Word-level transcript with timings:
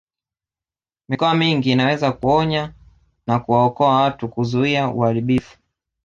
Mikoa 1.09 1.35
mingine 1.35 1.73
inaweza 1.73 2.11
kuonya 2.11 2.73
na 3.27 3.39
kuwaokoa 3.39 4.01
watu 4.01 4.29
kuzuia 4.29 4.87
uharibifu 4.87 5.57